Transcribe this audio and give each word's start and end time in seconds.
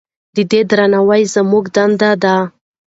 د 0.35 0.37
ده 0.51 0.59
درناوی 0.69 1.21
زموږ 1.35 1.65
دنده 1.75 2.11
ده. 2.23 2.35